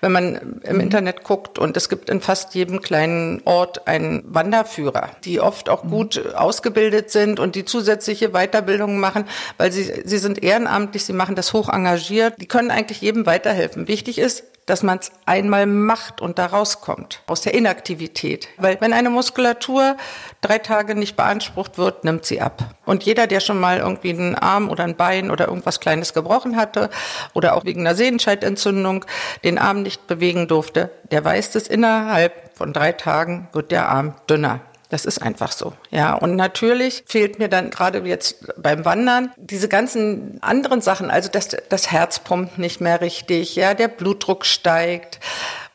Wenn 0.00 0.10
man 0.10 0.60
im 0.64 0.76
mhm. 0.76 0.80
Internet 0.80 1.22
guckt 1.22 1.60
und 1.60 1.76
es 1.76 1.88
gibt 1.88 2.10
in 2.10 2.20
fast 2.20 2.56
jedem 2.56 2.82
kleinen 2.82 3.40
Ort 3.44 3.69
einen 3.86 4.22
Wanderführer, 4.26 5.10
die 5.24 5.40
oft 5.40 5.68
auch 5.68 5.84
mhm. 5.84 5.90
gut 5.90 6.34
ausgebildet 6.34 7.10
sind 7.10 7.40
und 7.40 7.54
die 7.54 7.64
zusätzliche 7.64 8.30
Weiterbildungen 8.30 9.00
machen, 9.00 9.24
weil 9.56 9.72
sie, 9.72 10.02
sie 10.04 10.18
sind 10.18 10.42
ehrenamtlich, 10.42 11.04
sie 11.04 11.12
machen 11.12 11.34
das 11.36 11.52
hoch 11.52 11.68
engagiert. 11.68 12.34
Die 12.40 12.46
können 12.46 12.70
eigentlich 12.70 13.00
jedem 13.00 13.26
weiterhelfen. 13.26 13.88
Wichtig 13.88 14.18
ist, 14.18 14.44
dass 14.66 14.82
man 14.82 14.98
es 14.98 15.10
einmal 15.26 15.66
macht 15.66 16.20
und 16.20 16.38
da 16.38 16.46
rauskommt 16.46 17.22
aus 17.26 17.40
der 17.40 17.54
Inaktivität. 17.54 18.48
Weil 18.56 18.80
wenn 18.80 18.92
eine 18.92 19.10
Muskulatur 19.10 19.96
drei 20.40 20.58
Tage 20.58 20.94
nicht 20.94 21.16
beansprucht 21.16 21.78
wird, 21.78 22.04
nimmt 22.04 22.24
sie 22.24 22.40
ab. 22.40 22.74
Und 22.84 23.02
jeder, 23.02 23.26
der 23.26 23.40
schon 23.40 23.58
mal 23.58 23.78
irgendwie 23.78 24.10
einen 24.10 24.34
Arm 24.34 24.70
oder 24.70 24.84
ein 24.84 24.96
Bein 24.96 25.30
oder 25.30 25.48
irgendwas 25.48 25.80
Kleines 25.80 26.14
gebrochen 26.14 26.56
hatte 26.56 26.90
oder 27.34 27.56
auch 27.56 27.64
wegen 27.64 27.80
einer 27.80 27.94
Sehenscheidentzündung 27.94 29.04
den 29.44 29.58
Arm 29.58 29.82
nicht 29.82 30.06
bewegen 30.06 30.48
durfte, 30.48 30.90
der 31.10 31.24
weiß 31.24 31.52
dass 31.52 31.66
innerhalb 31.66 32.56
von 32.56 32.72
drei 32.72 32.92
Tagen 32.92 33.48
wird 33.52 33.72
der 33.72 33.88
Arm 33.88 34.14
dünner. 34.28 34.60
Das 34.90 35.04
ist 35.04 35.22
einfach 35.22 35.52
so. 35.52 35.72
Ja, 35.90 36.14
und 36.14 36.34
natürlich 36.34 37.04
fehlt 37.06 37.38
mir 37.38 37.48
dann 37.48 37.70
gerade 37.70 38.00
jetzt 38.00 38.52
beim 38.60 38.84
Wandern 38.84 39.32
diese 39.36 39.68
ganzen 39.68 40.42
anderen 40.42 40.80
Sachen, 40.80 41.10
also 41.10 41.30
das, 41.30 41.56
das 41.68 41.92
Herz 41.92 42.18
pumpt 42.18 42.58
nicht 42.58 42.80
mehr 42.80 43.00
richtig, 43.00 43.54
ja, 43.54 43.74
der 43.74 43.86
Blutdruck 43.88 44.44
steigt. 44.44 45.20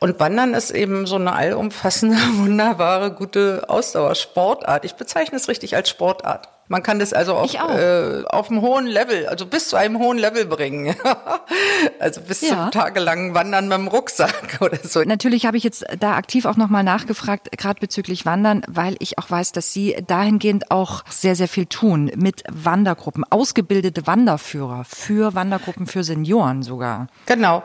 Und 0.00 0.20
Wandern 0.20 0.52
ist 0.52 0.70
eben 0.70 1.06
so 1.06 1.16
eine 1.16 1.32
allumfassende, 1.32 2.16
wunderbare, 2.34 3.10
gute 3.10 3.64
Ausdauersportart. 3.68 4.84
Ich 4.84 4.94
bezeichne 4.94 5.38
es 5.38 5.48
richtig 5.48 5.74
als 5.74 5.88
Sportart. 5.88 6.48
Man 6.68 6.82
kann 6.82 6.98
das 6.98 7.12
also 7.12 7.34
auf, 7.34 7.54
äh, 7.54 8.24
auf 8.28 8.50
einem 8.50 8.60
hohen 8.60 8.86
Level, 8.86 9.26
also 9.26 9.46
bis 9.46 9.68
zu 9.68 9.76
einem 9.76 9.98
hohen 9.98 10.18
Level 10.18 10.46
bringen. 10.46 10.96
also 12.00 12.20
bis 12.20 12.40
ja. 12.40 12.48
zum 12.48 12.70
tagelangen 12.72 13.34
Wandern 13.34 13.68
mit 13.68 13.78
dem 13.78 13.88
Rucksack 13.88 14.58
oder 14.60 14.78
so. 14.82 15.02
Natürlich 15.02 15.46
habe 15.46 15.56
ich 15.56 15.64
jetzt 15.64 15.84
da 15.98 16.14
aktiv 16.14 16.44
auch 16.44 16.56
nochmal 16.56 16.82
nachgefragt, 16.82 17.56
gerade 17.56 17.80
bezüglich 17.80 18.26
Wandern, 18.26 18.62
weil 18.68 18.96
ich 18.98 19.18
auch 19.18 19.30
weiß, 19.30 19.52
dass 19.52 19.72
Sie 19.72 19.96
dahingehend 20.06 20.70
auch 20.70 21.04
sehr, 21.08 21.36
sehr 21.36 21.48
viel 21.48 21.66
tun 21.66 22.10
mit 22.16 22.42
Wandergruppen, 22.50 23.24
ausgebildete 23.30 24.06
Wanderführer 24.06 24.84
für 24.84 25.34
Wandergruppen 25.34 25.86
für 25.86 26.02
Senioren 26.02 26.62
sogar. 26.62 27.06
Genau. 27.26 27.62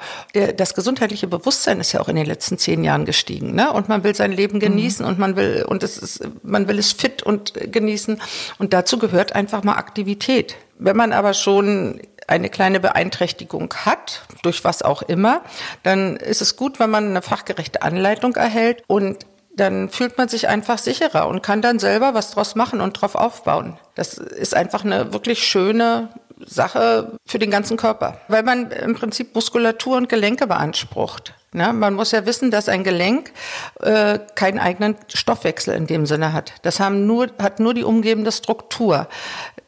Das 0.58 0.74
gesundheitliche 0.75 1.27
Bewusstsein 1.27 1.79
ist 1.79 1.91
ja 1.91 2.01
auch 2.01 2.10
in 2.10 2.15
den 2.15 2.25
letzten 2.25 2.58
zehn 2.58 2.84
Jahren 2.84 3.05
gestiegen, 3.05 3.55
ne? 3.55 3.72
Und 3.72 3.89
man 3.89 4.03
will 4.03 4.15
sein 4.15 4.31
Leben 4.31 4.58
mhm. 4.58 4.62
genießen 4.62 5.05
mhm. 5.05 5.12
und 5.12 5.20
man 5.20 5.36
will, 5.36 5.65
und 5.67 5.84
es 5.84 5.98
ist, 5.98 6.22
man 6.43 6.67
will 6.67 6.77
es 6.77 6.91
fit 6.91 7.24
und 7.24 7.53
genießen. 7.72 8.22
Und 8.60 8.74
dazu 8.74 8.91
dazu 8.92 9.00
gehört 9.00 9.34
einfach 9.34 9.64
mal 9.64 9.76
Aktivität. 9.76 10.58
Wenn 10.78 10.98
man 10.98 11.14
aber 11.14 11.34
schon 11.34 12.02
eine 12.28 12.50
kleine 12.50 12.82
Beeinträchtigung 12.82 13.74
hat, 13.86 14.24
durch 14.44 14.66
was 14.66 14.82
auch 14.82 15.02
immer, 15.02 15.44
dann 15.84 16.18
ist 16.18 16.42
es 16.42 16.58
gut, 16.58 16.80
wenn 16.80 16.90
man 16.90 17.08
eine 17.08 17.22
fachgerechte 17.22 17.84
Anleitung 17.84 18.36
erhält 18.36 18.84
und 18.88 19.26
dann 19.56 19.88
fühlt 19.88 20.18
man 20.18 20.28
sich 20.28 20.50
einfach 20.50 20.78
sicherer 20.78 21.30
und 21.30 21.42
kann 21.42 21.62
dann 21.62 21.80
selber 21.80 22.14
was 22.14 22.32
draus 22.32 22.56
machen 22.56 22.82
und 22.82 22.94
drauf 22.94 23.16
aufbauen. 23.16 23.78
Das 23.96 24.18
ist 24.18 24.56
einfach 24.56 24.84
eine 24.84 25.14
wirklich 25.14 25.44
schöne 25.44 26.10
Sache 26.46 27.18
für 27.26 27.40
den 27.40 27.52
ganzen 27.52 27.78
Körper, 27.78 28.20
weil 28.28 28.44
man 28.44 28.72
im 28.72 28.96
Prinzip 28.96 29.34
Muskulatur 29.36 29.96
und 29.96 30.10
Gelenke 30.10 30.48
beansprucht. 30.48 31.34
Ja, 31.53 31.74
man 31.74 31.96
muss 31.96 32.12
ja 32.12 32.25
wissen, 32.25 32.50
dass 32.50 32.70
ein 32.70 32.86
Gelenk 32.86 33.34
äh, 33.81 34.20
keinen 34.36 34.58
eigenen 34.58 34.96
Stoffwechsel 35.13 35.75
in 35.75 35.86
dem 35.86 36.05
Sinne 36.05 36.31
hat. 36.31 36.53
Das 36.62 36.79
haben 36.79 37.05
nur, 37.05 37.27
hat 37.41 37.60
nur 37.60 37.74
die 37.74 37.84
umgebende 37.84 38.31
Struktur. 38.31 39.10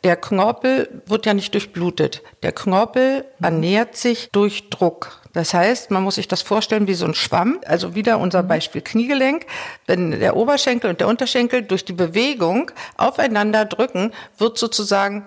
Der 0.05 0.15
Knorpel 0.15 1.01
wird 1.07 1.25
ja 1.25 1.33
nicht 1.33 1.53
durchblutet. 1.53 2.21
Der 2.41 2.53
Knorpel 2.53 3.25
ernährt 3.41 3.97
sich 3.97 4.29
durch 4.31 4.69
Druck. 4.69 5.19
Das 5.33 5.53
heißt, 5.53 5.91
man 5.91 6.03
muss 6.03 6.15
sich 6.15 6.29
das 6.29 6.41
vorstellen 6.41 6.87
wie 6.87 6.93
so 6.93 7.05
ein 7.05 7.15
Schwamm. 7.15 7.59
Also 7.65 7.95
wieder 7.95 8.19
unser 8.19 8.43
Beispiel 8.43 8.81
Kniegelenk. 8.81 9.45
Wenn 9.85 10.11
der 10.11 10.37
Oberschenkel 10.37 10.89
und 10.89 11.01
der 11.01 11.09
Unterschenkel 11.09 11.63
durch 11.63 11.83
die 11.83 11.93
Bewegung 11.93 12.71
aufeinander 12.95 13.65
drücken, 13.65 14.13
wird 14.37 14.57
sozusagen 14.57 15.25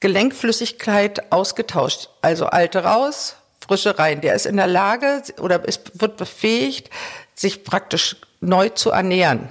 Gelenkflüssigkeit 0.00 1.32
ausgetauscht. 1.32 2.08
Also 2.22 2.46
alte 2.46 2.84
raus, 2.84 3.37
frische 3.68 3.98
rein. 3.98 4.20
Der 4.20 4.34
ist 4.34 4.46
in 4.46 4.56
der 4.56 4.66
Lage 4.66 5.22
oder 5.40 5.66
ist, 5.68 6.00
wird 6.00 6.16
befähigt, 6.16 6.90
sich 7.34 7.62
praktisch 7.62 8.16
neu 8.40 8.70
zu 8.70 8.90
ernähren, 8.90 9.48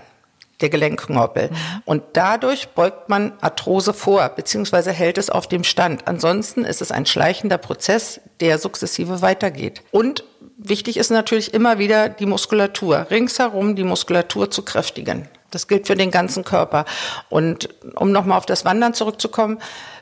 der 0.59 0.69
Gelenkknorpel. 0.69 1.49
Mhm. 1.49 1.55
Und 1.85 2.03
dadurch 2.13 2.69
beugt 2.69 3.09
man 3.09 3.33
Arthrose 3.39 3.93
vor, 3.93 4.27
beziehungsweise 4.29 4.91
hält 4.91 5.17
es 5.17 5.29
auf 5.29 5.47
dem 5.47 5.63
Stand. 5.63 6.07
Ansonsten 6.07 6.65
ist 6.65 6.81
es 6.81 6.91
ein 6.91 7.05
schleichender 7.05 7.57
Prozess, 7.57 8.19
der 8.39 8.57
sukzessive 8.57 9.21
weitergeht. 9.21 9.83
Und 9.91 10.23
wichtig 10.57 10.97
ist 10.97 11.11
natürlich 11.11 11.53
immer 11.53 11.77
wieder 11.77 12.09
die 12.09 12.25
Muskulatur, 12.25 13.07
ringsherum 13.09 13.75
die 13.75 13.83
Muskulatur 13.83 14.49
zu 14.51 14.63
kräftigen. 14.63 15.29
Das 15.51 15.67
gilt 15.67 15.87
für 15.87 15.95
den 15.95 16.11
ganzen 16.11 16.43
Körper. 16.43 16.85
Und 17.29 17.69
um 17.95 18.11
nochmal 18.11 18.37
auf 18.37 18.45
das 18.45 18.65
Wandern 18.65 18.93
zurückzukommen, 18.93 19.59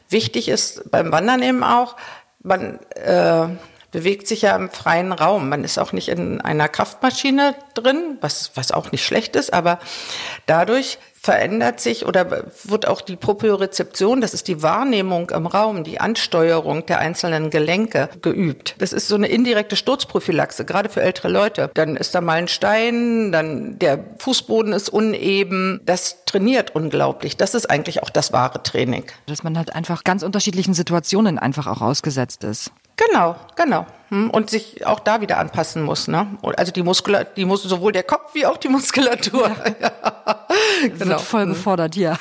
wichtig 0.10 0.48
ist 0.48 0.90
beim 0.90 1.12
Wandern 1.12 1.44
eben 1.44 1.64
auch, 1.64 1.96
man 2.42 2.80
äh, 2.96 3.48
bewegt 3.96 4.28
sich 4.28 4.42
ja 4.42 4.58
im 4.58 4.70
freien 4.70 5.14
Raum. 5.14 5.48
Man 5.48 5.64
ist 5.64 5.78
auch 5.78 5.94
nicht 5.94 6.10
in 6.10 6.42
einer 6.42 6.68
Kraftmaschine 6.68 7.56
drin, 7.76 8.18
was, 8.20 8.52
was 8.56 8.74
auch 8.74 8.92
nicht 8.92 9.06
schlecht 9.06 9.38
ist, 9.38 9.54
aber 9.54 9.80
dadurch 10.48 10.98
verändert 11.14 11.80
sich 11.80 12.06
oder 12.06 12.52
wird 12.66 12.90
auch 12.90 13.00
die 13.00 13.16
Propriorezeption, 13.16 14.20
das 14.20 14.34
ist 14.34 14.50
die 14.50 14.62
Wahrnehmung 14.62 15.30
im 15.30 15.48
Raum, 15.48 15.86
die 15.86 16.02
Ansteuerung 16.02 16.86
der 16.86 17.00
einzelnen 17.00 17.50
Gelenke 17.50 18.10
geübt. 18.22 18.76
Das 18.80 18.92
ist 18.92 19.08
so 19.08 19.16
eine 19.16 19.28
indirekte 19.28 19.78
Sturzprophylaxe, 19.78 20.66
gerade 20.66 20.90
für 20.90 21.02
ältere 21.02 21.30
Leute. 21.30 21.72
Dann 21.74 21.96
ist 21.96 22.14
da 22.14 22.20
mal 22.20 22.34
ein 22.34 22.50
Stein, 22.50 23.32
dann 23.32 23.80
der 23.80 24.04
Fußboden 24.20 24.74
ist 24.74 24.90
uneben. 24.90 25.80
Das 25.86 26.26
trainiert 26.26 26.76
unglaublich. 26.76 27.38
Das 27.38 27.56
ist 27.56 27.70
eigentlich 27.70 28.04
auch 28.04 28.10
das 28.10 28.34
wahre 28.34 28.62
Training. 28.62 29.06
Dass 29.26 29.42
man 29.42 29.58
halt 29.58 29.74
einfach 29.74 30.04
ganz 30.04 30.22
unterschiedlichen 30.22 30.74
Situationen 30.74 31.40
einfach 31.40 31.66
auch 31.66 31.82
ausgesetzt 31.82 32.44
ist. 32.44 32.72
Genau, 32.98 33.36
genau. 33.56 33.86
Hm, 34.10 34.30
und 34.30 34.50
sich 34.50 34.86
auch 34.86 35.00
da 35.00 35.22
wieder 35.22 35.38
anpassen 35.38 35.84
muss. 35.84 36.08
Ne? 36.08 36.28
Also 36.58 36.72
die 36.72 36.84
Muskulatur, 36.84 37.34
die 37.36 37.46
muss 37.46 37.64
sowohl 37.64 37.92
der 37.92 38.04
Kopf 38.04 38.34
wie 38.34 38.46
auch 38.46 38.58
die 38.58 38.70
Muskulatur. 38.70 39.52
Ja. 39.82 39.92
genau. 40.82 41.06
Wird 41.06 41.22
voll 41.22 41.44
hm. 41.44 41.50
gefordert, 41.50 41.96
ja. 41.96 42.18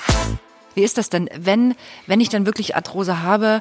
Wie 0.75 0.83
ist 0.83 0.99
das 0.99 1.09
denn, 1.09 1.31
wenn, 1.37 1.75
wenn 2.07 2.21
ich 2.21 2.29
dann 2.29 2.47
wirklich 2.47 2.75
Arthrose 2.75 3.23
habe, 3.23 3.61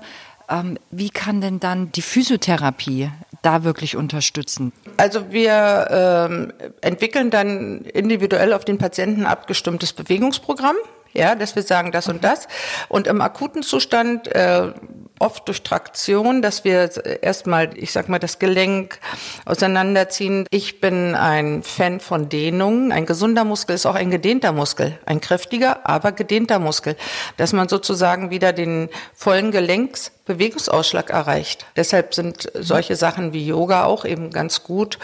ähm, 0.50 0.78
wie 0.92 1.10
kann 1.10 1.42
denn 1.42 1.60
dann 1.60 1.92
die 1.92 2.02
Physiotherapie 2.02 3.12
da 3.42 3.64
wirklich 3.64 3.96
unterstützen? 3.96 4.74
Also 4.98 5.32
wir 5.32 5.88
ähm, 5.90 6.54
entwickeln 6.82 7.30
dann 7.30 7.82
individuell 7.82 8.54
auf 8.54 8.66
den 8.66 8.78
Patienten 8.78 9.26
abgestimmtes 9.26 9.94
Bewegungsprogramm 9.94 10.76
ja, 11.14 11.36
dass 11.36 11.56
wir 11.56 11.64
sagen 11.64 11.92
das 11.92 12.08
und 12.08 12.24
das. 12.24 12.48
Und 12.90 13.08
im 13.08 13.22
akuten 13.22 13.64
Zustand 13.64 14.28
äh, 14.28 14.72
oft 15.20 15.48
durch 15.48 15.64
Traktion, 15.64 16.42
dass 16.42 16.64
wir 16.64 16.90
erstmal, 17.22 17.78
ich 17.78 17.92
sag 17.92 18.10
mal, 18.10 18.20
das 18.20 18.40
Gelenk 18.40 19.00
auseinanderziehen. 19.46 20.46
Ich 20.50 20.82
bin 20.82 21.16
ein 21.16 21.64
Fan 21.64 22.00
von 22.00 22.30
Dehnung. 22.30 22.92
Ein 22.92 23.06
gesunder 23.06 23.46
Muskel 23.46 23.76
ist 23.76 23.86
auch 23.86 23.96
ein 23.96 24.12
gedehnter 24.12 24.52
Muskel. 24.52 25.00
Ein 25.06 25.22
kräftiger, 25.22 25.88
aber 25.88 26.12
gedehnter 26.12 26.60
Muskel. 26.60 26.96
Dass 27.38 27.54
man 27.54 27.70
sozusagen 27.70 28.32
wieder 28.32 28.54
den 28.54 28.90
vollen 29.14 29.52
Gelenksbewegungsausschlag 29.52 31.10
erreicht. 31.10 31.66
Deshalb 31.76 32.14
sind 32.14 32.52
solche 32.54 32.96
Sachen 32.96 33.34
wie 33.34 33.46
Yoga 33.46 33.86
auch 33.86 34.06
eben 34.06 34.32
ganz 34.32 34.64
gut. 34.64 35.00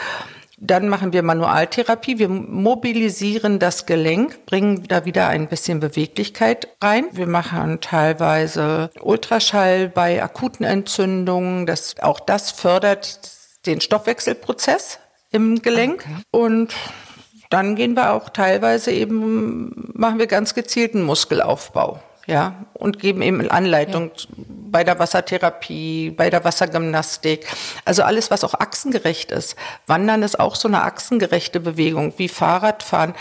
Dann 0.62 0.90
machen 0.90 1.14
wir 1.14 1.24
Manualtherapie. 1.24 2.20
Wir 2.20 2.28
mobilisieren 2.28 3.60
das 3.60 3.86
Gelenk, 3.86 4.46
bringen 4.46 4.84
da 4.88 5.06
wieder 5.06 5.28
ein 5.28 5.48
bisschen 5.48 5.80
Beweglichkeit 5.80 6.68
rein. 6.84 7.06
Wir 7.14 7.28
machen 7.28 7.80
teilweise 7.80 8.90
Ultraschall 9.02 9.88
bei 9.88 10.22
akuten 10.22 10.66
Entzündungen. 10.66 11.66
Das, 11.66 11.96
auch 12.02 12.20
das 12.20 12.52
fördert 12.52 13.22
den 13.66 13.80
Stoffwechselprozess 13.80 15.00
im 15.32 15.62
Gelenk. 15.62 16.06
Okay. 16.06 16.24
Und 16.32 16.76
dann 17.50 17.76
gehen 17.76 17.96
wir 17.96 18.12
auch 18.12 18.30
teilweise 18.30 18.92
eben, 18.92 19.92
machen 19.94 20.20
wir 20.20 20.28
ganz 20.28 20.54
gezielten 20.54 21.04
Muskelaufbau. 21.04 22.02
Ja, 22.30 22.66
und 22.74 23.00
geben 23.00 23.22
eben 23.24 23.50
Anleitung 23.50 24.12
ja. 24.16 24.44
bei 24.70 24.84
der 24.84 25.00
Wassertherapie, 25.00 26.12
bei 26.12 26.30
der 26.30 26.44
Wassergymnastik. 26.44 27.48
Also 27.86 28.04
alles, 28.04 28.30
was 28.30 28.44
auch 28.44 28.54
achsengerecht 28.54 29.32
ist. 29.32 29.56
Wandern 29.88 30.22
ist 30.22 30.40
auch 30.40 30.56
so 30.56 30.68
eine 30.68 30.84
achsengerechte 30.84 31.60
Bewegung 31.60 32.14
wie 32.18 32.30
Fahrradfahren. 32.30 33.16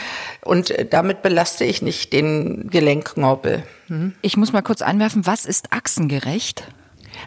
Und 0.44 0.74
damit 0.90 1.22
belaste 1.22 1.64
ich 1.64 1.80
nicht 1.80 2.12
den 2.12 2.68
Gelenkknorpel. 2.68 3.62
Hm? 3.86 4.14
Ich 4.20 4.36
muss 4.36 4.52
mal 4.52 4.62
kurz 4.62 4.82
einwerfen, 4.82 5.26
was 5.26 5.46
ist 5.46 5.72
achsengerecht? 5.72 6.68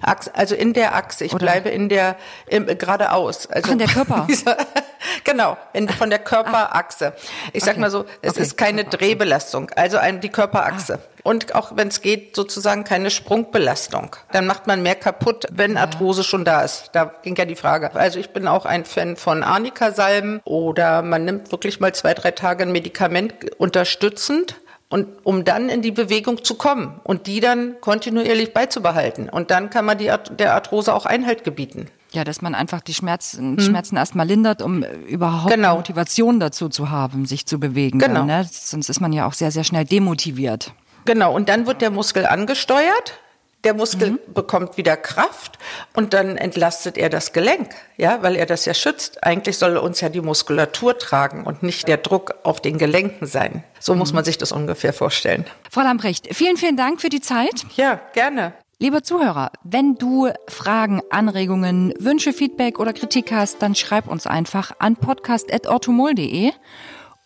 Achse, 0.01 0.33
also 0.35 0.55
in 0.55 0.73
der 0.73 0.95
Achse. 0.95 1.25
Ich 1.25 1.33
Oder? 1.33 1.45
bleibe 1.45 1.69
in 1.69 1.89
der 1.89 2.15
im, 2.47 2.65
geradeaus. 2.65 3.47
Also 3.47 3.69
Ach, 3.69 3.71
in 3.73 3.79
der 3.79 3.87
Körper. 3.87 4.27
genau, 5.23 5.57
in, 5.73 5.89
von 5.89 6.09
der 6.09 6.19
Körperachse. 6.19 7.13
Ich 7.53 7.63
sag 7.63 7.77
mal 7.77 7.91
so, 7.91 8.05
es 8.21 8.31
okay. 8.31 8.41
ist 8.41 8.57
keine 8.57 8.83
Drehbelastung, 8.85 9.69
also 9.75 9.97
ein, 9.97 10.21
die 10.21 10.29
Körperachse. 10.29 10.99
Ah. 11.01 11.11
Und 11.23 11.53
auch 11.53 11.75
wenn 11.75 11.89
es 11.89 12.01
geht, 12.01 12.35
sozusagen 12.35 12.83
keine 12.83 13.11
Sprungbelastung. 13.11 14.15
Dann 14.31 14.47
macht 14.47 14.65
man 14.67 14.81
mehr 14.81 14.95
kaputt, 14.95 15.45
wenn 15.51 15.77
Arthrose 15.77 16.23
schon 16.23 16.45
da 16.45 16.61
ist. 16.61 16.89
Da 16.93 17.11
ging 17.21 17.35
ja 17.35 17.45
die 17.45 17.55
Frage. 17.55 17.93
Also 17.93 18.19
ich 18.19 18.31
bin 18.31 18.47
auch 18.47 18.65
ein 18.65 18.85
Fan 18.85 19.15
von 19.17 19.43
Arnika-Salben 19.43 20.41
oder 20.45 21.03
man 21.03 21.25
nimmt 21.25 21.51
wirklich 21.51 21.79
mal 21.79 21.93
zwei, 21.93 22.13
drei 22.13 22.31
Tage 22.31 22.63
ein 22.63 22.71
Medikament 22.71 23.35
unterstützend 23.59 24.55
und 24.91 25.07
um 25.23 25.45
dann 25.45 25.69
in 25.69 25.81
die 25.81 25.91
Bewegung 25.91 26.43
zu 26.43 26.55
kommen 26.55 26.99
und 27.03 27.25
die 27.25 27.39
dann 27.39 27.79
kontinuierlich 27.79 28.53
beizubehalten. 28.53 29.29
Und 29.29 29.49
dann 29.49 29.69
kann 29.69 29.85
man 29.85 29.97
die, 29.97 30.11
der 30.37 30.53
Arthrose 30.53 30.93
auch 30.93 31.05
Einhalt 31.05 31.43
gebieten. 31.43 31.87
Ja, 32.11 32.25
dass 32.25 32.41
man 32.41 32.53
einfach 32.53 32.81
die 32.81 32.93
Schmerzen, 32.93 33.57
hm. 33.57 33.59
Schmerzen 33.61 33.95
erstmal 33.95 34.27
lindert, 34.27 34.61
um 34.61 34.83
überhaupt 34.83 35.53
genau. 35.53 35.77
Motivation 35.77 36.41
dazu 36.41 36.67
zu 36.67 36.89
haben, 36.89 37.25
sich 37.25 37.45
zu 37.45 37.57
bewegen. 37.57 37.99
Genau. 37.99 38.15
Dann, 38.15 38.25
ne? 38.27 38.49
Sonst 38.51 38.89
ist 38.89 38.99
man 38.99 39.13
ja 39.13 39.25
auch 39.25 39.33
sehr, 39.33 39.51
sehr 39.51 39.63
schnell 39.63 39.85
demotiviert. 39.85 40.73
Genau, 41.05 41.33
und 41.33 41.47
dann 41.47 41.65
wird 41.65 41.81
der 41.81 41.89
Muskel 41.89 42.25
angesteuert 42.25 43.17
der 43.63 43.73
Muskel 43.73 44.11
mhm. 44.11 44.19
bekommt 44.33 44.77
wieder 44.77 44.97
Kraft 44.97 45.57
und 45.93 46.13
dann 46.13 46.37
entlastet 46.37 46.97
er 46.97 47.09
das 47.09 47.33
Gelenk, 47.33 47.69
ja, 47.97 48.21
weil 48.21 48.35
er 48.35 48.45
das 48.45 48.65
ja 48.65 48.73
schützt. 48.73 49.23
Eigentlich 49.23 49.57
soll 49.57 49.77
uns 49.77 50.01
ja 50.01 50.09
die 50.09 50.21
Muskulatur 50.21 50.97
tragen 50.97 51.43
und 51.43 51.63
nicht 51.63 51.87
der 51.87 51.97
Druck 51.97 52.35
auf 52.43 52.61
den 52.61 52.77
Gelenken 52.77 53.27
sein. 53.27 53.63
So 53.79 53.93
mhm. 53.93 53.99
muss 53.99 54.13
man 54.13 54.23
sich 54.23 54.37
das 54.37 54.51
ungefähr 54.51 54.93
vorstellen. 54.93 55.45
Frau 55.69 55.81
Lamprecht, 55.81 56.33
vielen, 56.35 56.57
vielen 56.57 56.77
Dank 56.77 57.01
für 57.01 57.09
die 57.09 57.21
Zeit. 57.21 57.65
Ja, 57.75 57.99
gerne. 58.13 58.53
Lieber 58.79 59.03
Zuhörer, 59.03 59.51
wenn 59.63 59.93
du 59.95 60.29
Fragen, 60.47 61.03
Anregungen, 61.11 61.93
Wünsche, 61.99 62.33
Feedback 62.33 62.79
oder 62.79 62.93
Kritik 62.93 63.31
hast, 63.31 63.61
dann 63.61 63.75
schreib 63.75 64.07
uns 64.07 64.25
einfach 64.25 64.71
an 64.79 64.95
podcast.orthomol.de 64.95 66.51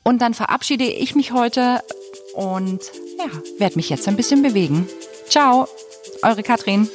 und 0.03 0.21
dann 0.21 0.33
verabschiede 0.33 0.83
ich 0.83 1.15
mich 1.15 1.31
heute 1.31 1.79
und 2.33 2.81
ja, 3.17 3.25
werde 3.57 3.77
mich 3.77 3.89
jetzt 3.89 4.05
ein 4.09 4.17
bisschen 4.17 4.41
bewegen. 4.41 4.89
Ciao! 5.29 5.67
Eure 6.25 6.41
Katrin. 6.41 6.89